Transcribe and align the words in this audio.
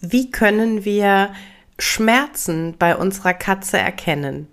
Wie 0.00 0.30
können 0.30 0.84
wir 0.84 1.32
Schmerzen 1.78 2.76
bei 2.78 2.96
unserer 2.96 3.34
Katze 3.34 3.76
erkennen? 3.78 4.48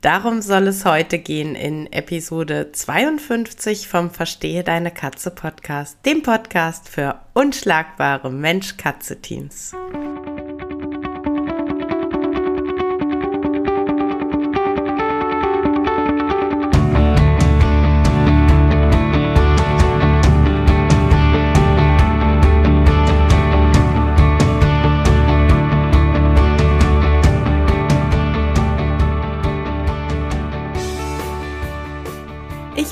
Darum 0.00 0.40
soll 0.40 0.68
es 0.68 0.86
heute 0.86 1.18
gehen 1.18 1.54
in 1.54 1.92
Episode 1.92 2.72
52 2.72 3.86
vom 3.86 4.10
Verstehe 4.10 4.64
deine 4.64 4.90
Katze 4.90 5.30
Podcast, 5.30 5.98
dem 6.06 6.22
Podcast 6.22 6.88
für 6.88 7.20
unschlagbare 7.34 8.30
Mensch-Katze-Teams. 8.30 9.74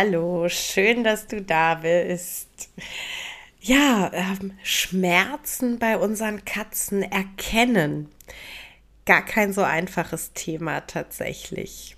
Hallo, 0.00 0.48
schön, 0.48 1.02
dass 1.02 1.26
du 1.26 1.42
da 1.42 1.74
bist. 1.74 2.70
Ja, 3.60 4.12
ähm, 4.14 4.52
Schmerzen 4.62 5.80
bei 5.80 5.98
unseren 5.98 6.44
Katzen 6.44 7.02
erkennen. 7.02 8.08
Gar 9.06 9.24
kein 9.24 9.52
so 9.52 9.62
einfaches 9.62 10.34
Thema 10.34 10.82
tatsächlich. 10.82 11.96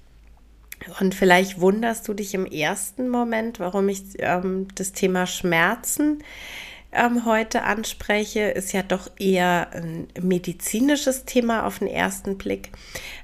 Und 1.01 1.15
vielleicht 1.15 1.61
wunderst 1.61 2.09
du 2.09 2.15
dich 2.15 2.33
im 2.33 2.47
ersten 2.47 3.11
Moment, 3.11 3.61
warum 3.61 3.91
ich 3.91 4.03
ähm, 4.21 4.69
das 4.77 4.93
Thema 4.93 5.27
Schmerzen 5.27 6.25
ähm, 6.93 7.25
heute 7.25 7.63
anspreche, 7.63 8.51
ist 8.51 8.73
ja 8.73 8.83
doch 8.83 9.11
eher 9.19 9.73
ein 9.73 10.09
medizinisches 10.21 11.25
Thema 11.25 11.65
auf 11.65 11.79
den 11.79 11.89
ersten 11.89 12.37
Blick, 12.37 12.71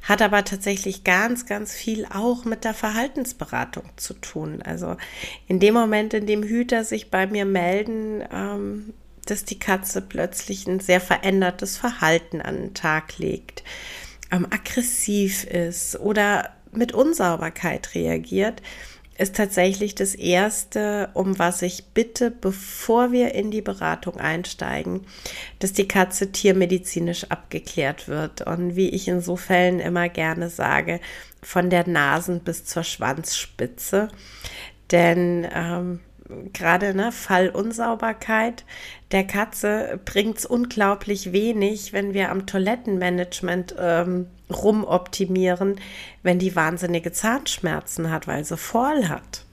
hat 0.03 0.23
aber 0.23 0.45
tatsächlich 0.45 1.05
ganz, 1.05 1.47
ganz 1.47 1.75
viel 1.75 2.07
auch 2.07 2.45
mit 2.45 2.65
der 2.65 2.75
Verhaltensberatung 2.75 3.85
zu 3.97 4.15
tun. 4.15 4.63
Also 4.63 4.97
in 5.49 5.59
dem 5.59 5.75
Moment, 5.75 6.15
in 6.15 6.27
dem 6.27 6.43
Hüter 6.43 6.85
sich 6.85 7.11
bei 7.11 7.27
mir 7.27 7.45
melden, 7.45 8.23
ähm, 8.33 8.95
dass 9.27 9.45
die 9.45 9.59
Katze 9.59 10.01
plötzlich 10.01 10.67
ein 10.69 10.79
sehr 10.79 11.01
verändertes 11.01 11.77
Verhalten 11.77 12.41
an 12.41 12.57
den 12.57 12.75
Tag 12.75 13.19
legt, 13.19 13.65
ähm, 14.31 14.47
aggressiv 14.51 15.45
ist 15.45 15.99
oder 15.99 16.51
mit 16.73 16.93
Unsauberkeit 16.93 17.95
reagiert, 17.95 18.63
ist 19.19 19.37
tatsächlich 19.37 19.95
das 19.95 20.15
Erste, 20.15 21.11
um 21.15 21.39
was 21.39 21.63
ich 21.63 21.87
bitte, 21.95 22.31
bevor 22.31 23.13
wir 23.13 23.35
in 23.35 23.51
die 23.51 23.63
Beratung 23.63 24.19
einsteigen, 24.19 25.07
dass 25.59 25.73
die 25.73 25.89
Katze 25.89 26.33
tiermedizinisch 26.33 27.25
abgeklärt 27.31 28.09
wird. 28.09 28.43
Und 28.43 28.77
wie 28.77 28.91
ich 28.91 29.09
in 29.09 29.21
so 29.21 29.37
Fällen 29.37 29.81
immer 29.81 30.09
gerne 30.09 30.51
sage, 30.51 31.01
von 31.43 31.71
der 31.71 31.89
Nasen 31.89 32.41
bis 32.41 32.65
zur 32.65 32.83
Schwanzspitze. 32.83 34.09
Denn 34.91 35.47
ähm, 35.55 36.01
gerade 36.53 36.95
ne, 36.95 37.13
Fallunsauberkeit 37.13 38.65
der 39.13 39.25
Katze 39.25 40.01
bringt 40.05 40.39
es 40.39 40.47
unglaublich 40.47 41.33
wenig, 41.33 41.93
wenn 41.93 42.15
wir 42.15 42.31
am 42.31 42.47
Toilettenmanagement 42.47 43.75
ähm, 43.79 44.27
rumoptimieren, 44.51 45.81
wenn 46.23 46.39
die 46.39 46.55
wahnsinnige 46.55 47.13
Zahnschmerzen 47.13 48.11
hat, 48.11 48.27
weil 48.27 48.45
sie 48.45 48.57
voll 48.57 49.09
hat. 49.09 49.45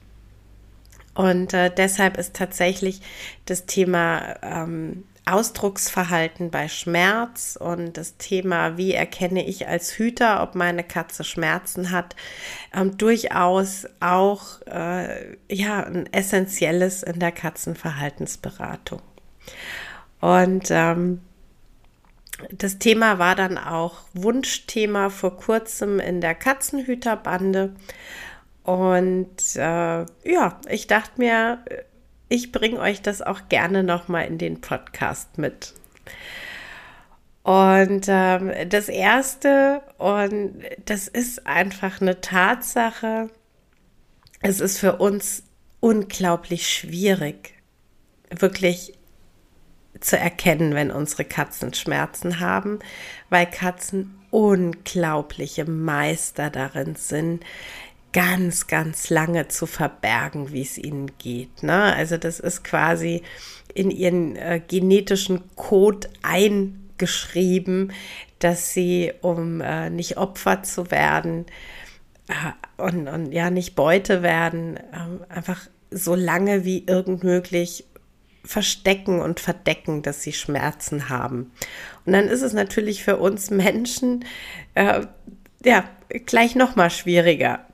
Und 1.14 1.54
äh, 1.54 1.70
deshalb 1.74 2.18
ist 2.18 2.34
tatsächlich 2.34 3.00
das 3.46 3.66
Thema 3.66 4.36
ähm, 4.42 5.04
Ausdrucksverhalten 5.26 6.50
bei 6.50 6.68
Schmerz 6.68 7.56
und 7.58 7.96
das 7.96 8.18
Thema, 8.18 8.76
wie 8.76 8.92
erkenne 8.92 9.46
ich 9.46 9.66
als 9.66 9.96
Hüter, 9.96 10.42
ob 10.42 10.54
meine 10.54 10.84
Katze 10.84 11.24
Schmerzen 11.24 11.90
hat, 11.90 12.14
ähm, 12.74 12.98
durchaus 12.98 13.86
auch 14.00 14.60
äh, 14.66 15.36
ja 15.50 15.84
ein 15.84 16.12
essentielles 16.12 17.02
in 17.02 17.20
der 17.20 17.32
Katzenverhaltensberatung. 17.32 19.00
Und 20.20 20.66
ähm, 20.70 21.22
das 22.50 22.78
Thema 22.78 23.18
war 23.18 23.34
dann 23.34 23.58
auch 23.58 24.00
Wunschthema 24.12 25.10
vor 25.10 25.36
kurzem 25.36 26.00
in 26.00 26.20
der 26.20 26.34
Katzenhüterbande. 26.34 27.74
Und 28.62 29.56
äh, 29.56 30.04
ja, 30.24 30.60
ich 30.68 30.86
dachte 30.86 31.12
mir, 31.18 31.64
ich 32.28 32.52
bringe 32.52 32.80
euch 32.80 33.02
das 33.02 33.22
auch 33.22 33.48
gerne 33.48 33.82
nochmal 33.82 34.26
in 34.26 34.38
den 34.38 34.60
Podcast 34.60 35.38
mit. 35.38 35.74
Und 37.42 38.06
ähm, 38.08 38.52
das 38.70 38.88
Erste, 38.88 39.82
und 39.98 40.62
das 40.86 41.08
ist 41.08 41.46
einfach 41.46 42.00
eine 42.00 42.22
Tatsache, 42.22 43.28
es 44.40 44.60
ist 44.60 44.78
für 44.78 44.96
uns 44.96 45.44
unglaublich 45.80 46.68
schwierig, 46.68 47.52
wirklich 48.30 48.94
zu 50.00 50.18
erkennen, 50.18 50.74
wenn 50.74 50.90
unsere 50.90 51.24
Katzen 51.24 51.72
Schmerzen 51.74 52.40
haben, 52.40 52.78
weil 53.30 53.46
Katzen 53.46 54.18
unglaubliche 54.30 55.64
Meister 55.64 56.50
darin 56.50 56.96
sind, 56.96 57.44
ganz, 58.12 58.68
ganz 58.68 59.10
lange 59.10 59.48
zu 59.48 59.66
verbergen, 59.66 60.52
wie 60.52 60.62
es 60.62 60.78
ihnen 60.78 61.10
geht. 61.18 61.62
Ne? 61.62 61.94
Also 61.94 62.16
das 62.16 62.40
ist 62.40 62.62
quasi 62.64 63.22
in 63.74 63.90
ihren 63.90 64.36
äh, 64.36 64.60
genetischen 64.66 65.42
Code 65.56 66.08
eingeschrieben, 66.22 67.92
dass 68.38 68.72
sie, 68.72 69.12
um 69.20 69.60
äh, 69.60 69.90
nicht 69.90 70.16
Opfer 70.16 70.62
zu 70.62 70.90
werden 70.90 71.46
äh, 72.28 72.82
und, 72.82 73.08
und 73.08 73.32
ja 73.32 73.50
nicht 73.50 73.74
Beute 73.74 74.22
werden, 74.22 74.76
äh, 74.76 75.32
einfach 75.32 75.68
so 75.90 76.14
lange 76.14 76.64
wie 76.64 76.84
irgend 76.86 77.24
möglich 77.24 77.84
verstecken 78.44 79.20
und 79.20 79.40
verdecken, 79.40 80.02
dass 80.02 80.22
sie 80.22 80.32
Schmerzen 80.32 81.08
haben. 81.08 81.50
Und 82.04 82.12
dann 82.12 82.28
ist 82.28 82.42
es 82.42 82.52
natürlich 82.52 83.02
für 83.02 83.16
uns 83.16 83.50
Menschen 83.50 84.24
äh, 84.74 85.06
ja 85.64 85.84
gleich 86.26 86.54
noch 86.54 86.76
mal 86.76 86.90
schwieriger, 86.90 87.66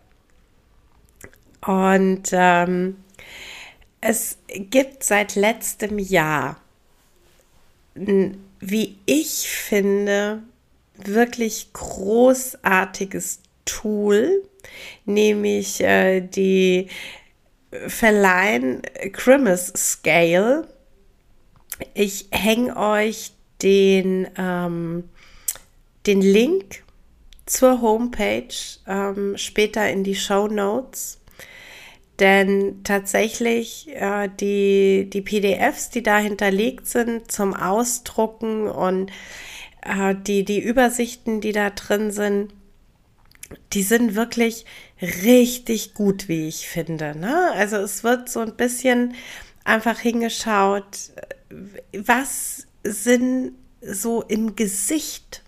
und 1.67 2.31
ähm, 2.33 2.97
es 4.01 4.39
gibt 4.49 5.05
seit 5.05 5.35
letztem 5.37 5.99
Jahr, 5.99 6.57
wie 7.95 8.97
ich 9.05 9.49
finde, 9.49 10.43
wirklich 10.97 11.73
großartiges 11.73 13.41
Tool, 13.67 14.43
nämlich 15.05 15.81
äh, 15.83 16.21
die 16.21 16.89
Verleihen 17.71 18.83
Grimace 19.13 19.73
Scale. 19.77 20.67
Ich 21.95 22.29
hänge 22.31 22.77
euch 22.77 23.33
den, 23.63 24.29
ähm, 24.37 25.05
den 26.07 26.21
Link 26.21 26.83
zur 27.47 27.81
Homepage 27.81 28.55
ähm, 28.87 29.37
später 29.37 29.89
in 29.91 30.05
die 30.05 30.17
Show 30.17 30.49
Notes. 30.49 31.21
Denn 32.19 32.85
tatsächlich 32.85 33.89
äh, 33.95 34.29
die, 34.29 35.09
die 35.09 35.23
PDFs, 35.23 35.91
die 35.91 36.03
da 36.03 36.19
hinterlegt 36.19 36.87
sind 36.87 37.33
zum 37.33 37.55
Ausdrucken 37.55 38.69
und 38.69 39.11
äh, 39.83 40.15
die, 40.15 40.45
die 40.45 40.61
Übersichten, 40.61 41.41
die 41.41 41.53
da 41.53 41.71
drin 41.71 42.11
sind, 42.11 42.53
die 43.73 43.83
sind 43.83 44.15
wirklich 44.15 44.65
richtig 45.01 45.95
gut, 45.95 46.29
wie 46.29 46.49
ich 46.49 46.69
finde. 46.69 47.17
Ne? 47.19 47.53
Also 47.53 47.77
es 47.77 48.05
wird 48.05 48.29
so 48.29 48.41
ein 48.41 48.57
bisschen 48.57 49.15
einfach 49.65 49.99
hingeschaut, 49.99 51.11
was 51.93 52.67
sind 52.85 53.53
so 53.81 54.23
im 54.23 54.57
Gesicht 54.57 55.43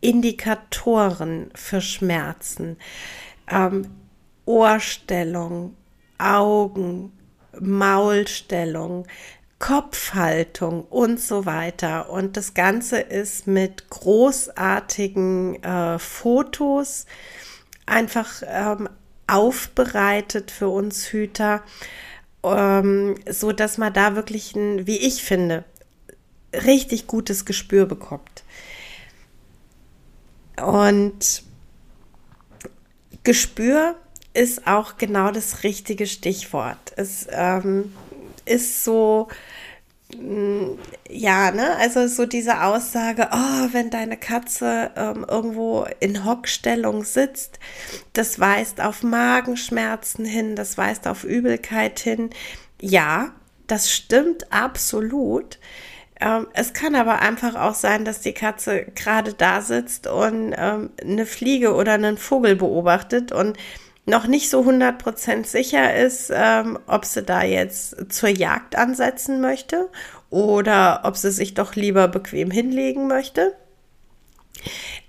Indikatoren 0.00 1.50
für 1.54 1.80
Schmerzen, 1.80 2.78
ähm, 3.48 3.90
Ohrstellung, 4.46 5.76
Augen, 6.18 7.12
Maulstellung, 7.58 9.06
Kopfhaltung 9.60 10.84
und 10.84 11.20
so 11.20 11.46
weiter. 11.46 12.10
Und 12.10 12.36
das 12.36 12.54
Ganze 12.54 12.98
ist 12.98 13.46
mit 13.46 13.90
großartigen 13.90 15.62
äh, 15.62 15.98
Fotos 15.98 17.04
einfach 17.86 18.42
ähm, 18.46 18.88
aufbereitet 19.26 20.50
für 20.50 20.70
uns 20.70 21.12
Hüter, 21.12 21.62
ähm, 22.42 23.16
so 23.28 23.52
dass 23.52 23.76
man 23.76 23.92
da 23.92 24.16
wirklich 24.16 24.56
ein, 24.56 24.86
wie 24.86 24.96
ich 24.96 25.22
finde, 25.22 25.64
richtig 26.54 27.06
gutes 27.06 27.44
Gespür 27.44 27.84
bekommt. 27.84 28.44
Und 30.56 31.42
Gespür 33.24 33.94
ist 34.32 34.66
auch 34.66 34.96
genau 34.96 35.30
das 35.30 35.64
richtige 35.64 36.06
Stichwort. 36.06 36.94
Es 36.96 37.26
ähm, 37.30 37.92
ist 38.50 38.84
so, 38.84 39.28
mm, 40.14 40.72
ja, 41.08 41.50
ne, 41.52 41.76
also 41.76 42.06
so 42.08 42.26
diese 42.26 42.62
Aussage, 42.62 43.28
oh, 43.32 43.68
wenn 43.72 43.90
deine 43.90 44.16
Katze 44.16 44.90
ähm, 44.96 45.24
irgendwo 45.28 45.86
in 46.00 46.24
Hockstellung 46.24 47.04
sitzt, 47.04 47.58
das 48.12 48.40
weist 48.40 48.80
auf 48.80 49.02
Magenschmerzen 49.02 50.24
hin, 50.24 50.56
das 50.56 50.76
weist 50.76 51.06
auf 51.06 51.24
Übelkeit 51.24 52.00
hin. 52.00 52.30
Ja, 52.80 53.32
das 53.66 53.90
stimmt 53.92 54.52
absolut. 54.52 55.58
Ähm, 56.20 56.48
es 56.52 56.72
kann 56.74 56.94
aber 56.96 57.20
einfach 57.20 57.54
auch 57.54 57.74
sein, 57.74 58.04
dass 58.04 58.20
die 58.20 58.34
Katze 58.34 58.84
gerade 58.94 59.32
da 59.32 59.62
sitzt 59.62 60.06
und 60.06 60.54
ähm, 60.56 60.90
eine 61.00 61.24
Fliege 61.24 61.74
oder 61.74 61.94
einen 61.94 62.18
Vogel 62.18 62.56
beobachtet 62.56 63.32
und 63.32 63.56
noch 64.10 64.26
nicht 64.26 64.50
so 64.50 64.62
100% 64.62 65.46
sicher 65.46 65.94
ist, 65.96 66.30
ähm, 66.34 66.78
ob 66.86 67.04
sie 67.04 67.22
da 67.22 67.42
jetzt 67.42 68.12
zur 68.12 68.28
Jagd 68.28 68.76
ansetzen 68.76 69.40
möchte 69.40 69.88
oder 70.28 71.00
ob 71.04 71.16
sie 71.16 71.30
sich 71.30 71.54
doch 71.54 71.74
lieber 71.74 72.08
bequem 72.08 72.50
hinlegen 72.50 73.06
möchte. 73.06 73.54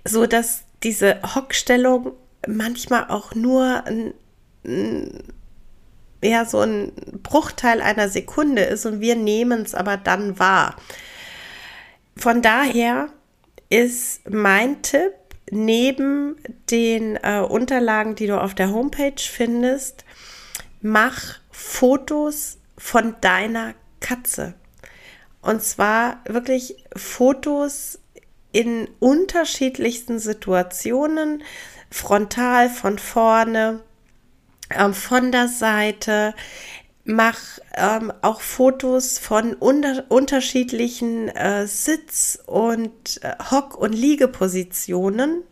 So 0.06 0.26
dass 0.26 0.62
diese 0.82 1.20
Hockstellung 1.34 2.12
manchmal 2.46 3.08
auch 3.08 3.34
nur 3.34 3.84
ein, 3.84 4.14
ein 4.64 5.22
ja 6.24 6.44
so 6.44 6.60
ein 6.60 6.92
Bruchteil 7.22 7.80
einer 7.80 8.08
Sekunde 8.08 8.62
ist 8.62 8.86
und 8.86 9.00
wir 9.00 9.16
nehmen 9.16 9.62
es 9.62 9.74
aber 9.74 9.96
dann 9.96 10.38
wahr. 10.38 10.76
Von 12.16 12.42
daher 12.42 13.08
ist 13.68 14.28
mein 14.30 14.82
Tipp, 14.82 15.12
neben 15.54 16.36
den 16.70 17.16
äh, 17.16 17.40
Unterlagen, 17.46 18.14
die 18.14 18.26
du 18.26 18.40
auf 18.40 18.54
der 18.54 18.72
Homepage 18.72 19.20
findest, 19.20 20.06
mach 20.80 21.40
Fotos 21.50 22.58
von 22.78 23.16
deiner 23.20 23.74
Katze. 24.00 24.54
Und 25.42 25.62
zwar 25.62 26.20
wirklich 26.24 26.76
Fotos 26.96 27.98
in 28.52 28.88
unterschiedlichsten 28.98 30.18
Situationen, 30.18 31.42
frontal, 31.90 32.70
von 32.70 32.98
vorne, 32.98 33.80
ähm, 34.70 34.94
von 34.94 35.32
der 35.32 35.48
Seite. 35.48 36.34
Mach 37.04 37.38
ähm, 37.74 38.12
auch 38.22 38.40
Fotos 38.40 39.18
von 39.18 39.54
unter 39.54 40.04
unterschiedlichen 40.08 41.28
äh, 41.28 41.66
Sitz- 41.66 42.38
und 42.46 43.20
äh, 43.22 43.34
Hock- 43.50 43.76
und 43.76 43.92
Liegepositionen. 43.92 45.42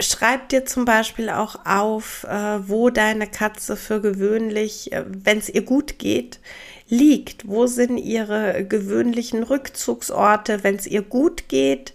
Schreib 0.00 0.48
dir 0.48 0.64
zum 0.64 0.86
Beispiel 0.86 1.28
auch 1.28 1.66
auf, 1.66 2.24
äh, 2.24 2.66
wo 2.66 2.88
deine 2.88 3.26
Katze 3.26 3.76
für 3.76 4.00
gewöhnlich, 4.00 4.92
äh, 4.92 5.04
wenn 5.06 5.36
es 5.36 5.50
ihr 5.50 5.62
gut 5.62 5.98
geht, 5.98 6.40
liegt. 6.88 7.46
Wo 7.46 7.66
sind 7.66 7.98
ihre 7.98 8.64
gewöhnlichen 8.64 9.42
Rückzugsorte, 9.42 10.64
wenn 10.64 10.76
es 10.76 10.86
ihr 10.86 11.02
gut 11.02 11.48
geht? 11.48 11.92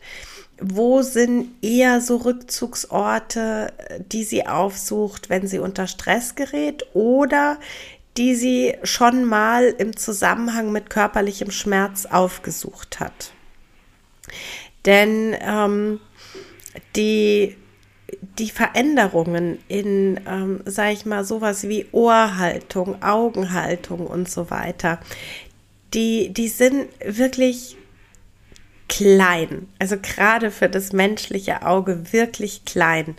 wo 0.59 1.03
sind 1.03 1.63
eher 1.63 2.01
so 2.01 2.17
Rückzugsorte, 2.17 3.71
die 4.11 4.23
sie 4.23 4.47
aufsucht, 4.47 5.29
wenn 5.29 5.47
sie 5.47 5.59
unter 5.59 5.85
Stress 5.85 6.33
gerät 6.33 6.83
oder 6.95 7.59
die 8.17 8.35
sie 8.35 8.75
schon 8.83 9.25
mal 9.25 9.65
im 9.77 9.95
Zusammenhang 9.95 10.71
mit 10.71 10.89
körperlichem 10.89 11.51
Schmerz 11.51 12.05
aufgesucht 12.05 12.99
hat. 12.99 13.31
Denn 14.85 15.35
ähm, 15.39 15.99
die, 16.95 17.55
die 18.39 18.49
Veränderungen 18.49 19.59
in, 19.67 20.19
ähm, 20.27 20.61
sage 20.65 20.93
ich 20.93 21.05
mal, 21.05 21.23
sowas 21.23 21.67
wie 21.67 21.85
Ohrhaltung, 21.91 23.01
Augenhaltung 23.03 24.07
und 24.07 24.29
so 24.29 24.49
weiter, 24.49 24.99
die, 25.93 26.33
die 26.33 26.47
sind 26.47 26.87
wirklich 27.03 27.77
klein. 28.89 29.67
Also 29.79 29.97
gerade 30.01 30.51
für 30.51 30.69
das 30.69 30.93
menschliche 30.93 31.63
Auge 31.63 32.13
wirklich 32.13 32.65
klein. 32.65 33.15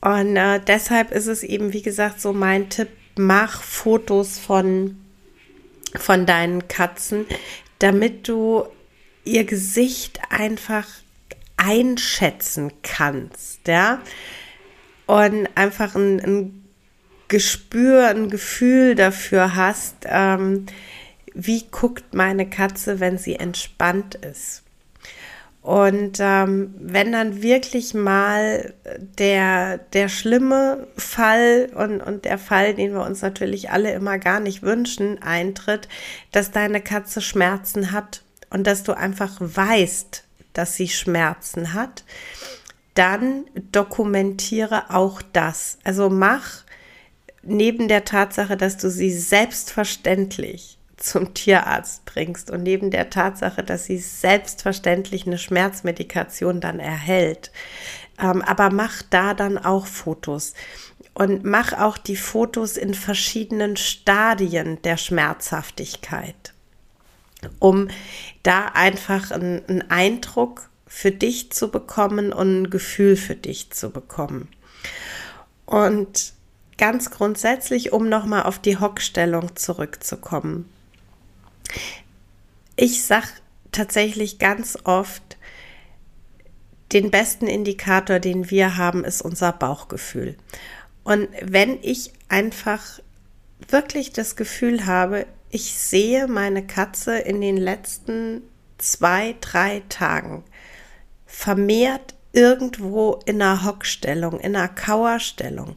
Und 0.00 0.36
äh, 0.36 0.60
deshalb 0.66 1.10
ist 1.10 1.26
es 1.26 1.42
eben, 1.42 1.72
wie 1.72 1.82
gesagt, 1.82 2.20
so 2.20 2.32
mein 2.32 2.68
Tipp, 2.68 2.88
mach 3.18 3.62
Fotos 3.62 4.38
von, 4.38 4.96
von 5.94 6.26
deinen 6.26 6.68
Katzen, 6.68 7.26
damit 7.78 8.28
du 8.28 8.64
ihr 9.24 9.44
Gesicht 9.44 10.20
einfach 10.30 10.86
einschätzen 11.56 12.72
kannst, 12.82 13.68
ja. 13.68 14.00
Und 15.06 15.48
einfach 15.54 15.94
ein, 15.94 16.20
ein 16.20 16.64
Gespür, 17.28 18.08
ein 18.08 18.30
Gefühl 18.30 18.94
dafür 18.94 19.54
hast, 19.54 19.96
ähm, 20.04 20.66
wie 21.34 21.64
guckt 21.70 22.14
meine 22.14 22.48
Katze, 22.48 23.00
wenn 23.00 23.18
sie 23.18 23.36
entspannt 23.36 24.14
ist. 24.14 24.62
Und 25.62 26.18
ähm, 26.20 26.74
wenn 26.78 27.12
dann 27.12 27.42
wirklich 27.42 27.92
mal 27.92 28.72
der, 29.18 29.78
der 29.78 30.08
schlimme 30.08 30.86
Fall 30.96 31.68
und, 31.74 32.00
und 32.00 32.24
der 32.24 32.38
Fall, 32.38 32.74
den 32.74 32.92
wir 32.92 33.02
uns 33.02 33.20
natürlich 33.20 33.70
alle 33.70 33.92
immer 33.92 34.18
gar 34.18 34.40
nicht 34.40 34.62
wünschen, 34.62 35.20
eintritt, 35.20 35.88
dass 36.32 36.52
deine 36.52 36.80
Katze 36.80 37.20
Schmerzen 37.20 37.92
hat 37.92 38.22
und 38.50 38.66
dass 38.66 38.82
du 38.82 38.96
einfach 38.96 39.36
weißt, 39.40 40.24
dass 40.54 40.76
sie 40.76 40.88
Schmerzen 40.88 41.74
hat, 41.74 42.04
dann 42.94 43.44
dokumentiere 43.72 44.90
auch 44.90 45.22
das. 45.32 45.78
Also 45.84 46.08
mach 46.08 46.64
neben 47.42 47.88
der 47.88 48.04
Tatsache, 48.04 48.56
dass 48.56 48.76
du 48.76 48.90
sie 48.90 49.12
selbstverständlich 49.12 50.78
zum 50.98 51.34
Tierarzt 51.34 52.04
bringst 52.04 52.50
und 52.50 52.62
neben 52.62 52.90
der 52.90 53.10
Tatsache, 53.10 53.62
dass 53.62 53.86
sie 53.86 53.98
selbstverständlich 53.98 55.26
eine 55.26 55.38
Schmerzmedikation 55.38 56.60
dann 56.60 56.80
erhält, 56.80 57.50
ähm, 58.20 58.42
aber 58.42 58.70
mach 58.70 59.02
da 59.02 59.34
dann 59.34 59.58
auch 59.58 59.86
Fotos 59.86 60.54
und 61.14 61.44
mach 61.44 61.72
auch 61.72 61.98
die 61.98 62.16
Fotos 62.16 62.76
in 62.76 62.94
verschiedenen 62.94 63.76
Stadien 63.76 64.82
der 64.82 64.96
Schmerzhaftigkeit, 64.96 66.54
um 67.58 67.88
da 68.42 68.66
einfach 68.66 69.30
einen, 69.30 69.64
einen 69.68 69.90
Eindruck 69.90 70.68
für 70.86 71.10
dich 71.10 71.52
zu 71.52 71.70
bekommen 71.70 72.32
und 72.32 72.62
ein 72.62 72.70
Gefühl 72.70 73.16
für 73.16 73.36
dich 73.36 73.70
zu 73.70 73.90
bekommen. 73.90 74.48
Und 75.66 76.32
ganz 76.78 77.10
grundsätzlich, 77.10 77.92
um 77.92 78.08
nochmal 78.08 78.44
auf 78.44 78.58
die 78.58 78.78
Hockstellung 78.78 79.54
zurückzukommen. 79.54 80.68
Ich 82.80 83.02
sage 83.02 83.26
tatsächlich 83.72 84.38
ganz 84.38 84.78
oft, 84.84 85.36
den 86.92 87.10
besten 87.10 87.48
Indikator, 87.48 88.20
den 88.20 88.50
wir 88.50 88.76
haben, 88.76 89.04
ist 89.04 89.20
unser 89.20 89.50
Bauchgefühl. 89.50 90.36
Und 91.02 91.28
wenn 91.42 91.82
ich 91.82 92.12
einfach 92.28 93.00
wirklich 93.66 94.12
das 94.12 94.36
Gefühl 94.36 94.86
habe, 94.86 95.26
ich 95.50 95.74
sehe 95.74 96.28
meine 96.28 96.64
Katze 96.64 97.18
in 97.18 97.40
den 97.40 97.56
letzten 97.56 98.42
zwei, 98.78 99.34
drei 99.40 99.82
Tagen 99.88 100.44
vermehrt 101.26 102.14
irgendwo 102.32 103.18
in 103.26 103.42
einer 103.42 103.64
Hockstellung, 103.64 104.38
in 104.38 104.54
einer 104.54 104.68
Kauerstellung. 104.68 105.74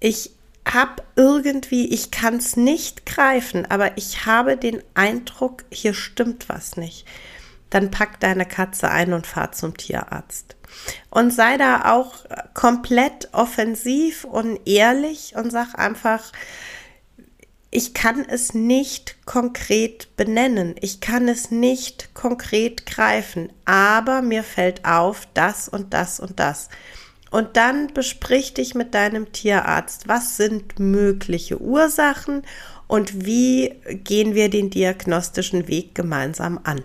Ich 0.00 0.32
habe 0.66 1.02
irgendwie, 1.14 1.86
ich 1.86 2.10
kann 2.10 2.36
es 2.36 2.56
nicht 2.56 3.06
greifen, 3.06 3.66
aber 3.70 3.96
ich 3.96 4.26
habe 4.26 4.56
den 4.56 4.82
Eindruck, 4.94 5.64
hier 5.70 5.94
stimmt 5.94 6.48
was 6.48 6.76
nicht. 6.76 7.06
Dann 7.70 7.90
pack 7.90 8.20
deine 8.20 8.46
Katze 8.46 8.90
ein 8.90 9.12
und 9.12 9.26
fahr 9.26 9.52
zum 9.52 9.76
Tierarzt. 9.76 10.56
Und 11.10 11.32
sei 11.32 11.56
da 11.56 11.92
auch 11.92 12.24
komplett 12.54 13.28
offensiv 13.32 14.24
und 14.24 14.60
ehrlich 14.66 15.34
und 15.36 15.50
sag 15.50 15.78
einfach, 15.78 16.32
ich 17.70 17.92
kann 17.94 18.24
es 18.26 18.54
nicht 18.54 19.26
konkret 19.26 20.16
benennen, 20.16 20.76
ich 20.80 21.00
kann 21.00 21.28
es 21.28 21.50
nicht 21.50 22.14
konkret 22.14 22.86
greifen, 22.86 23.52
aber 23.64 24.22
mir 24.22 24.42
fällt 24.42 24.84
auf 24.84 25.28
das 25.34 25.68
und 25.68 25.92
das 25.92 26.20
und 26.20 26.38
das. 26.40 26.68
Und 27.36 27.58
dann 27.58 27.92
besprich 27.92 28.54
dich 28.54 28.74
mit 28.74 28.94
deinem 28.94 29.30
Tierarzt, 29.30 30.08
was 30.08 30.38
sind 30.38 30.78
mögliche 30.78 31.60
Ursachen 31.60 32.44
und 32.86 33.26
wie 33.26 33.74
gehen 33.84 34.34
wir 34.34 34.48
den 34.48 34.70
diagnostischen 34.70 35.68
Weg 35.68 35.94
gemeinsam 35.94 36.58
an. 36.64 36.82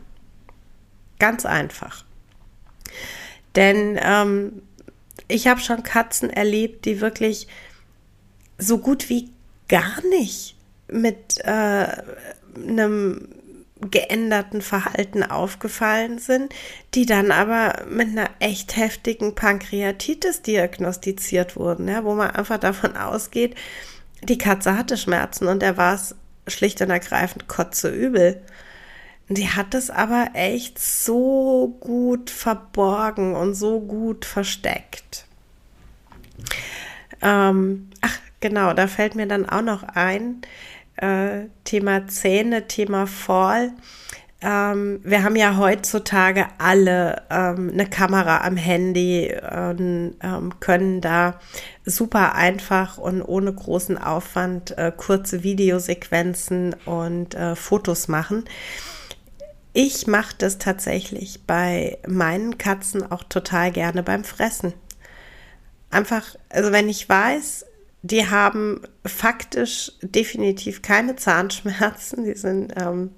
Ganz 1.20 1.46
einfach. 1.46 2.04
Denn 3.56 3.98
ähm, 4.04 4.62
ich 5.30 5.48
habe 5.48 5.62
schon 5.62 5.84
Katzen 5.84 6.30
erlebt, 6.30 6.84
die 6.84 7.00
wirklich 7.00 7.48
so 8.58 8.78
gut 8.78 9.08
wie 9.08 9.30
gar 9.70 10.06
nicht 10.10 10.58
mit 10.92 11.40
äh, 11.46 11.88
einem 12.58 13.30
geänderten 13.90 14.62
Verhalten 14.62 15.24
aufgefallen 15.24 16.20
sind, 16.20 16.54
die 16.94 17.06
dann 17.06 17.32
aber 17.32 17.86
mit 17.90 18.10
einer 18.10 18.30
echt 18.40 18.78
heftigen 18.78 19.34
Pankreatitis 19.34 20.42
diagnostiziert 20.42 21.56
wurden, 21.56 21.88
ja, 21.88 22.04
wo 22.04 22.14
man 22.14 22.32
einfach 22.32 22.60
davon 22.60 22.96
ausgeht, 22.96 23.56
die 24.24 24.38
Katze 24.38 24.78
hatte 24.78 24.98
Schmerzen 24.98 25.48
und 25.48 25.64
er 25.64 25.78
war 25.78 25.96
es 25.96 26.16
schlicht 26.48 26.82
und 26.82 26.90
ergreifend 26.90 27.48
kotzeübel. 27.48 28.42
Die 29.30 29.50
hat 29.50 29.74
es 29.74 29.90
aber 29.90 30.32
echt 30.34 30.78
so 30.78 31.78
gut 31.80 32.30
verborgen 32.30 33.34
und 33.34 33.54
so 33.54 33.80
gut 33.80 34.26
versteckt. 34.26 35.26
Ähm, 37.22 37.90
ach, 38.02 38.18
genau, 38.42 38.74
da 38.74 38.88
fällt 38.88 39.16
mir 39.16 39.28
dann 39.28 39.48
auch 39.48 39.62
noch 39.62 39.84
ein, 39.84 40.42
äh, 41.02 41.50
Thema 41.64 42.08
Zähne, 42.08 42.68
Thema 42.68 43.08
Fall. 43.08 43.74
Ähm, 44.44 45.02
wir 45.04 45.24
haben 45.24 45.36
ja 45.36 45.58
heutzutage 45.58 46.48
alle 46.58 47.24
ähm, 47.30 47.70
eine 47.74 47.86
Kamera 47.86 48.42
am 48.42 48.58
Handy 48.58 49.32
und 49.32 50.16
ähm, 50.22 50.60
können 50.60 51.00
da 51.00 51.40
super 51.86 52.34
einfach 52.34 52.98
und 52.98 53.22
ohne 53.22 53.54
großen 53.54 54.00
Aufwand 54.00 54.78
äh, 54.78 54.92
kurze 54.96 55.44
Videosequenzen 55.44 56.76
und 56.86 57.36
äh, 57.36 57.56
Fotos 57.56 58.08
machen. 58.08 58.46
Ich 59.74 60.08
mache 60.08 60.36
das 60.38 60.58
tatsächlich 60.58 61.46
bei 61.46 62.00
meinen 62.08 62.58
Katzen 62.58 63.10
auch 63.10 63.24
total 63.24 63.72
gerne 63.72 64.02
beim 64.02 64.24
Fressen. 64.24 64.74
Einfach, 65.92 66.36
also 66.50 66.72
wenn 66.72 66.90
ich 66.90 67.08
weiß, 67.08 67.66
die 68.04 68.28
haben 68.28 68.82
faktisch 69.06 69.92
definitiv 70.02 70.82
keine 70.82 71.16
Zahnschmerzen, 71.16 72.26
die 72.26 72.36
sind 72.36 72.74
ähm, 72.76 73.12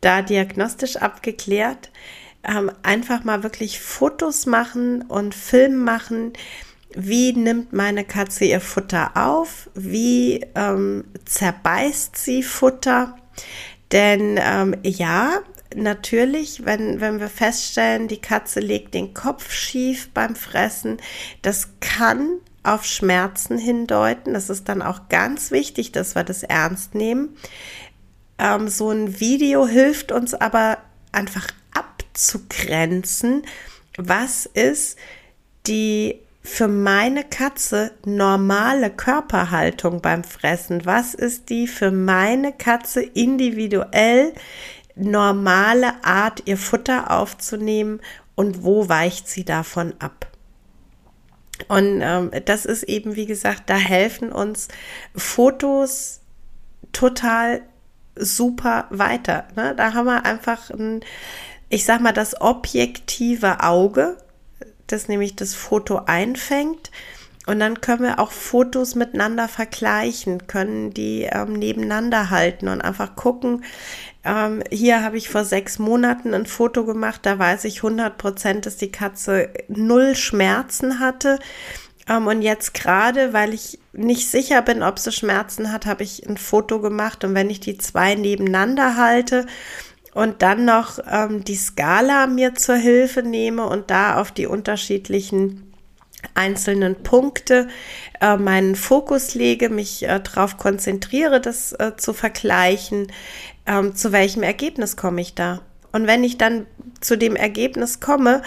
da 0.00 0.22
diagnostisch 0.22 0.96
abgeklärt. 0.96 1.90
Ähm, 2.42 2.70
einfach 2.82 3.24
mal 3.24 3.42
wirklich 3.42 3.80
Fotos 3.80 4.46
machen 4.46 5.02
und 5.02 5.34
Film 5.34 5.84
machen. 5.84 6.32
Wie 6.94 7.32
nimmt 7.32 7.72
meine 7.72 8.04
Katze 8.04 8.46
ihr 8.46 8.60
Futter 8.60 9.12
auf? 9.14 9.68
Wie 9.74 10.44
ähm, 10.54 11.04
zerbeißt 11.24 12.16
sie 12.16 12.42
Futter? 12.42 13.16
Denn 13.92 14.38
ähm, 14.42 14.74
ja, 14.82 15.40
natürlich, 15.74 16.64
wenn, 16.64 17.00
wenn 17.00 17.20
wir 17.20 17.28
feststellen, 17.28 18.08
die 18.08 18.20
Katze 18.20 18.60
legt 18.60 18.94
den 18.94 19.14
Kopf 19.14 19.52
schief 19.52 20.10
beim 20.12 20.34
Fressen, 20.34 20.96
das 21.42 21.68
kann 21.80 22.38
auf 22.62 22.84
Schmerzen 22.84 23.58
hindeuten. 23.58 24.34
Das 24.34 24.50
ist 24.50 24.68
dann 24.68 24.82
auch 24.82 25.08
ganz 25.08 25.50
wichtig, 25.50 25.92
dass 25.92 26.14
wir 26.14 26.24
das 26.24 26.42
ernst 26.42 26.94
nehmen. 26.94 27.36
Ähm, 28.38 28.68
so 28.68 28.90
ein 28.90 29.20
Video 29.20 29.66
hilft 29.66 30.12
uns 30.12 30.34
aber 30.34 30.78
einfach 31.12 31.48
abzugrenzen, 31.74 33.42
was 33.96 34.46
ist 34.46 34.98
die 35.66 36.20
für 36.42 36.68
meine 36.68 37.24
Katze 37.24 37.92
normale 38.04 38.90
Körperhaltung 38.90 40.00
beim 40.00 40.24
Fressen? 40.24 40.86
Was 40.86 41.14
ist 41.14 41.50
die 41.50 41.66
für 41.66 41.90
meine 41.90 42.52
Katze 42.52 43.02
individuell 43.02 44.32
normale 44.94 46.02
Art, 46.04 46.42
ihr 46.46 46.56
Futter 46.56 47.10
aufzunehmen 47.10 48.00
und 48.34 48.64
wo 48.64 48.88
weicht 48.88 49.28
sie 49.28 49.44
davon 49.44 49.94
ab? 49.98 50.29
Und 51.68 52.00
ähm, 52.02 52.30
das 52.44 52.64
ist 52.64 52.84
eben, 52.84 53.16
wie 53.16 53.26
gesagt, 53.26 53.64
da 53.66 53.76
helfen 53.76 54.32
uns 54.32 54.68
Fotos 55.14 56.20
total 56.92 57.62
super 58.16 58.86
weiter. 58.90 59.48
Ne? 59.56 59.74
Da 59.76 59.94
haben 59.94 60.06
wir 60.06 60.24
einfach 60.24 60.70
ein, 60.70 61.00
ich 61.68 61.84
sag 61.84 62.00
mal, 62.00 62.12
das 62.12 62.40
objektive 62.40 63.62
Auge, 63.62 64.16
das 64.86 65.08
nämlich 65.08 65.36
das 65.36 65.54
Foto 65.54 66.02
einfängt. 66.06 66.90
Und 67.46 67.58
dann 67.58 67.80
können 67.80 68.02
wir 68.02 68.18
auch 68.18 68.32
Fotos 68.32 68.94
miteinander 68.94 69.48
vergleichen, 69.48 70.46
können 70.46 70.92
die 70.92 71.22
ähm, 71.22 71.54
nebeneinander 71.54 72.30
halten 72.30 72.68
und 72.68 72.80
einfach 72.80 73.16
gucken, 73.16 73.64
ähm, 74.24 74.62
hier 74.70 75.02
habe 75.02 75.16
ich 75.16 75.28
vor 75.28 75.44
sechs 75.44 75.78
Monaten 75.78 76.34
ein 76.34 76.46
Foto 76.46 76.84
gemacht, 76.84 77.20
da 77.24 77.38
weiß 77.38 77.64
ich 77.64 77.78
100 77.78 78.18
Prozent, 78.18 78.66
dass 78.66 78.76
die 78.76 78.92
Katze 78.92 79.48
null 79.68 80.14
Schmerzen 80.14 81.00
hatte. 81.00 81.38
Ähm, 82.08 82.26
und 82.26 82.42
jetzt 82.42 82.74
gerade, 82.74 83.32
weil 83.32 83.54
ich 83.54 83.78
nicht 83.92 84.30
sicher 84.30 84.60
bin, 84.62 84.82
ob 84.82 84.98
sie 84.98 85.12
Schmerzen 85.12 85.72
hat, 85.72 85.86
habe 85.86 86.02
ich 86.02 86.28
ein 86.28 86.36
Foto 86.36 86.80
gemacht. 86.80 87.24
Und 87.24 87.34
wenn 87.34 87.50
ich 87.50 87.60
die 87.60 87.78
zwei 87.78 88.14
nebeneinander 88.14 88.96
halte 88.96 89.46
und 90.12 90.42
dann 90.42 90.64
noch 90.64 90.98
ähm, 91.10 91.44
die 91.44 91.56
Skala 91.56 92.26
mir 92.26 92.54
zur 92.54 92.76
Hilfe 92.76 93.22
nehme 93.22 93.66
und 93.66 93.90
da 93.90 94.20
auf 94.20 94.32
die 94.32 94.46
unterschiedlichen 94.46 95.69
einzelnen 96.34 97.02
Punkte 97.02 97.68
äh, 98.20 98.36
meinen 98.36 98.76
Fokus 98.76 99.34
lege, 99.34 99.68
mich 99.68 100.02
äh, 100.02 100.20
darauf 100.20 100.56
konzentriere, 100.56 101.40
das 101.40 101.72
äh, 101.72 101.96
zu 101.96 102.12
vergleichen, 102.12 103.12
ähm, 103.66 103.94
zu 103.94 104.12
welchem 104.12 104.42
Ergebnis 104.42 104.96
komme 104.96 105.20
ich 105.20 105.34
da? 105.34 105.62
Und 105.92 106.06
wenn 106.06 106.24
ich 106.24 106.38
dann 106.38 106.66
zu 107.00 107.16
dem 107.16 107.36
Ergebnis 107.36 108.00
komme, 108.00 108.42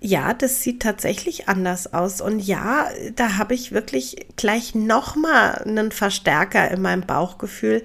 ja, 0.00 0.32
das 0.32 0.62
sieht 0.62 0.80
tatsächlich 0.80 1.48
anders 1.48 1.92
aus. 1.92 2.20
Und 2.20 2.38
ja, 2.38 2.88
da 3.16 3.36
habe 3.36 3.54
ich 3.54 3.72
wirklich 3.72 4.26
gleich 4.36 4.74
nochmal 4.74 5.62
einen 5.64 5.90
Verstärker 5.90 6.70
in 6.70 6.80
meinem 6.80 7.02
Bauchgefühl. 7.02 7.82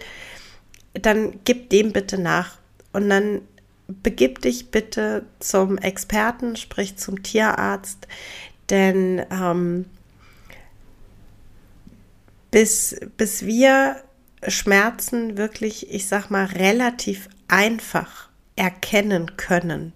Dann 0.94 1.40
gib 1.44 1.72
dem 1.72 1.92
bitte 1.92 2.20
nach. 2.20 2.58
Und 2.92 3.10
dann 3.10 3.42
begib 3.88 4.42
dich 4.42 4.70
bitte 4.70 5.26
zum 5.40 5.78
Experten, 5.80 6.56
sprich 6.56 6.98
zum 6.98 7.24
Tierarzt. 7.24 8.08
Denn 8.74 9.24
ähm, 9.30 9.86
bis, 12.50 13.00
bis 13.18 13.46
wir 13.46 13.98
Schmerzen 14.48 15.38
wirklich, 15.38 15.94
ich 15.94 16.08
sag 16.08 16.32
mal, 16.32 16.46
relativ 16.46 17.30
einfach 17.48 18.30
erkennen 18.56 19.38
können, 19.38 19.94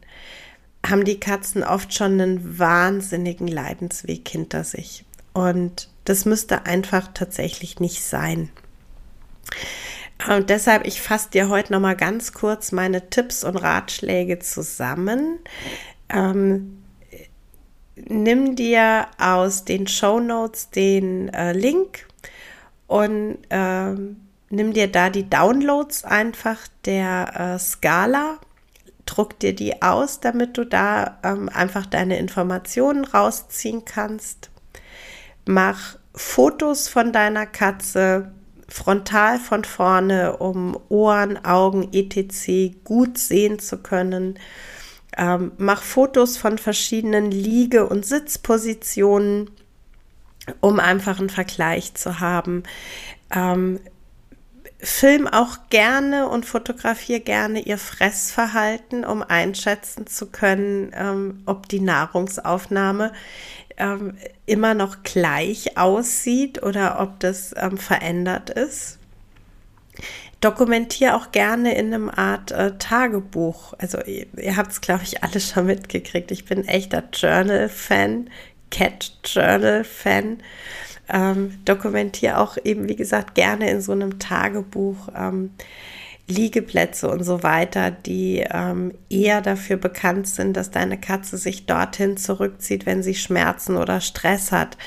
haben 0.87 1.05
die 1.05 1.19
Katzen 1.19 1.63
oft 1.63 1.91
schon 1.91 2.21
einen 2.21 2.59
wahnsinnigen 2.59 3.47
Leidensweg 3.47 4.29
hinter 4.29 4.63
sich. 4.63 5.05
Und 5.33 5.89
das 6.05 6.25
müsste 6.25 6.67
einfach 6.67 7.07
tatsächlich 7.15 7.79
nicht 7.79 8.03
sein. 8.03 8.51
Und 10.29 10.51
deshalb, 10.51 10.85
ich 10.85 11.01
fasse 11.01 11.31
dir 11.31 11.49
heute 11.49 11.73
noch 11.73 11.79
mal 11.79 11.95
ganz 11.95 12.31
kurz 12.31 12.71
meine 12.71 13.09
Tipps 13.09 13.43
und 13.43 13.55
Ratschläge 13.55 14.37
zusammen. 14.37 15.39
Ähm, 16.09 16.83
nimm 18.05 18.55
dir 18.55 19.07
aus 19.19 19.65
den 19.65 19.87
Show 19.87 20.19
Notes 20.19 20.69
den 20.69 21.29
äh, 21.29 21.53
Link 21.53 22.07
und 22.87 23.39
ähm, 23.49 24.27
nimm 24.49 24.73
dir 24.73 24.91
da 24.91 25.09
die 25.09 25.29
Downloads 25.29 26.03
einfach 26.03 26.67
der 26.85 27.55
äh, 27.55 27.59
Skala, 27.59 28.37
druck 29.05 29.39
dir 29.39 29.53
die 29.53 29.81
aus, 29.81 30.19
damit 30.19 30.57
du 30.57 30.65
da 30.65 31.19
ähm, 31.23 31.49
einfach 31.49 31.85
deine 31.85 32.17
Informationen 32.17 33.05
rausziehen 33.05 33.85
kannst. 33.85 34.49
Mach 35.45 35.97
Fotos 36.13 36.87
von 36.87 37.11
deiner 37.13 37.45
Katze 37.45 38.31
frontal 38.67 39.39
von 39.39 39.63
vorne, 39.63 40.37
um 40.37 40.77
Ohren, 40.89 41.43
Augen, 41.45 41.89
etc. 41.93 42.75
gut 42.83 43.17
sehen 43.17 43.59
zu 43.59 43.77
können. 43.77 44.37
Ähm, 45.17 45.51
mach 45.57 45.81
Fotos 45.81 46.37
von 46.37 46.57
verschiedenen 46.57 47.31
Liege- 47.31 47.87
und 47.87 48.05
Sitzpositionen, 48.05 49.49
um 50.61 50.79
einfach 50.79 51.19
einen 51.19 51.29
Vergleich 51.29 51.95
zu 51.95 52.19
haben. 52.19 52.63
Ähm, 53.33 53.79
film 54.79 55.27
auch 55.27 55.57
gerne 55.69 56.29
und 56.29 56.45
fotografiere 56.45 57.19
gerne 57.19 57.61
ihr 57.61 57.79
Fressverhalten, 57.79 59.05
um 59.05 59.23
einschätzen 59.23 60.05
zu 60.05 60.27
können, 60.27 60.91
ähm, 60.93 61.41
ob 61.45 61.67
die 61.67 61.79
Nahrungsaufnahme 61.79 63.11
ähm, 63.77 64.17
immer 64.45 64.73
noch 64.73 65.03
gleich 65.03 65.77
aussieht 65.77 66.61
oder 66.63 66.99
ob 66.99 67.19
das 67.19 67.53
ähm, 67.57 67.77
verändert 67.77 68.49
ist. 68.49 68.96
Dokumentiere 70.41 71.15
auch 71.15 71.31
gerne 71.31 71.75
in 71.75 71.93
einem 71.93 72.09
Art 72.09 72.51
äh, 72.51 72.77
Tagebuch. 72.77 73.73
Also 73.79 73.99
ihr, 74.03 74.27
ihr 74.37 74.55
habt 74.55 74.71
es, 74.71 74.81
glaube 74.81 75.03
ich, 75.03 75.23
alle 75.23 75.39
schon 75.39 75.65
mitgekriegt. 75.65 76.31
Ich 76.31 76.45
bin 76.45 76.67
echter 76.67 77.03
Journal-Fan, 77.11 78.29
Cat-Journal-Fan 78.69 80.37
ähm, 81.09 81.59
dokumentiere 81.63 82.37
auch 82.37 82.57
eben, 82.63 82.89
wie 82.89 82.95
gesagt, 82.95 83.35
gerne 83.35 83.69
in 83.69 83.81
so 83.81 83.91
einem 83.91 84.19
Tagebuch 84.19 85.09
ähm, 85.15 85.51
Liegeplätze 86.27 87.09
und 87.09 87.23
so 87.23 87.43
weiter, 87.43 87.91
die 87.91 88.45
ähm, 88.51 88.93
eher 89.09 89.41
dafür 89.41 89.77
bekannt 89.77 90.27
sind, 90.27 90.57
dass 90.57 90.71
deine 90.71 90.99
Katze 90.99 91.37
sich 91.37 91.65
dorthin 91.65 92.17
zurückzieht, 92.17 92.85
wenn 92.85 93.01
sie 93.01 93.15
Schmerzen 93.15 93.77
oder 93.77 94.01
Stress 94.01 94.51
hat. 94.51 94.77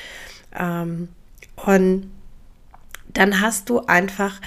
Ähm, 0.57 1.09
und 1.55 2.11
dann 3.13 3.41
hast 3.41 3.69
du 3.69 3.79
einfach, 3.87 4.39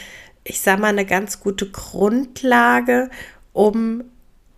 ich 0.45 0.61
sag 0.61 0.79
mal, 0.79 0.89
eine 0.89 1.07
ganz 1.07 1.41
gute 1.41 1.71
Grundlage, 1.71 3.11
um 3.53 4.05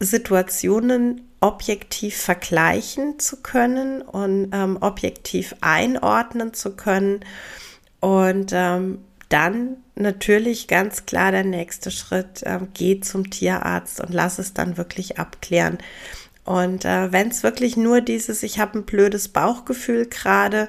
Situationen 0.00 1.22
objektiv 1.40 2.16
vergleichen 2.16 3.18
zu 3.18 3.42
können 3.42 4.02
und 4.02 4.50
ähm, 4.52 4.78
objektiv 4.80 5.54
einordnen 5.60 6.54
zu 6.54 6.74
können. 6.76 7.20
Und 8.00 8.52
ähm, 8.52 8.98
dann 9.28 9.76
natürlich 9.94 10.68
ganz 10.68 11.06
klar 11.06 11.32
der 11.32 11.44
nächste 11.44 11.90
Schritt, 11.90 12.42
äh, 12.42 12.58
geh 12.74 13.00
zum 13.00 13.30
Tierarzt 13.30 14.00
und 14.00 14.12
lass 14.12 14.38
es 14.38 14.54
dann 14.54 14.76
wirklich 14.76 15.18
abklären. 15.18 15.78
Und 16.44 16.84
äh, 16.84 17.12
wenn 17.12 17.28
es 17.28 17.42
wirklich 17.42 17.76
nur 17.76 18.00
dieses, 18.00 18.42
ich 18.42 18.58
habe 18.58 18.78
ein 18.78 18.86
blödes 18.86 19.28
Bauchgefühl 19.28 20.06
gerade, 20.06 20.68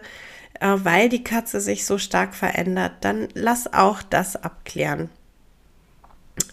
äh, 0.59 0.75
weil 0.83 1.09
die 1.09 1.23
Katze 1.23 1.61
sich 1.61 1.85
so 1.85 1.97
stark 1.97 2.35
verändert, 2.35 2.93
dann 3.01 3.27
lass 3.33 3.71
auch 3.73 4.01
das 4.01 4.35
abklären. 4.35 5.09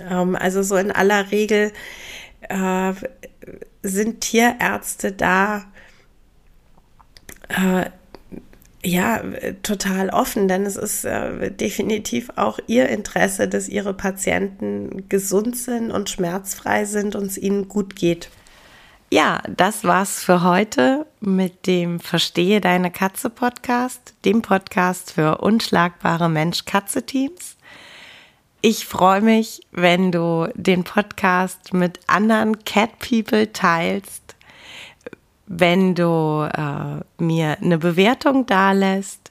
Ähm, 0.00 0.36
also 0.36 0.62
so 0.62 0.76
in 0.76 0.90
aller 0.90 1.30
Regel 1.30 1.72
äh, 2.48 2.92
sind 3.82 4.20
Tierärzte 4.20 5.12
da 5.12 5.64
äh, 7.48 7.90
ja 8.82 9.22
total 9.62 10.10
offen, 10.10 10.48
denn 10.48 10.66
es 10.66 10.76
ist 10.76 11.04
äh, 11.04 11.50
definitiv 11.50 12.30
auch 12.36 12.58
ihr 12.66 12.88
Interesse, 12.88 13.48
dass 13.48 13.68
ihre 13.68 13.94
Patienten 13.94 15.08
gesund 15.08 15.56
sind 15.56 15.90
und 15.90 16.10
schmerzfrei 16.10 16.84
sind 16.84 17.16
und 17.16 17.26
es 17.26 17.38
ihnen 17.38 17.68
gut 17.68 17.96
geht. 17.96 18.28
Ja, 19.14 19.40
das 19.48 19.84
war's 19.84 20.24
für 20.24 20.42
heute 20.42 21.06
mit 21.20 21.68
dem 21.68 22.00
Verstehe 22.00 22.60
deine 22.60 22.90
Katze 22.90 23.30
Podcast, 23.30 24.12
dem 24.24 24.42
Podcast 24.42 25.12
für 25.12 25.38
unschlagbare 25.38 26.28
Mensch-Katze-Teams. 26.28 27.56
Ich 28.60 28.86
freue 28.86 29.20
mich, 29.20 29.60
wenn 29.70 30.10
du 30.10 30.48
den 30.56 30.82
Podcast 30.82 31.72
mit 31.72 32.00
anderen 32.08 32.64
Cat 32.64 32.98
People 32.98 33.52
teilst, 33.52 34.34
wenn 35.46 35.94
du 35.94 36.48
äh, 36.52 37.22
mir 37.22 37.58
eine 37.60 37.78
Bewertung 37.78 38.46
dalässt 38.46 39.30